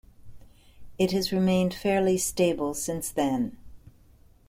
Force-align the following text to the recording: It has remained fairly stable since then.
It 0.97 1.11
has 1.11 1.31
remained 1.31 1.75
fairly 1.75 2.17
stable 2.17 2.73
since 2.73 3.11
then. 3.11 3.55